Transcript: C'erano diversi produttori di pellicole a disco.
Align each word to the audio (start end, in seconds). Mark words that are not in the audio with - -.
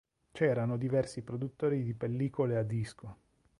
C'erano 0.31 0.77
diversi 0.77 1.21
produttori 1.21 1.83
di 1.83 1.93
pellicole 1.93 2.57
a 2.57 2.63
disco. 2.63 3.17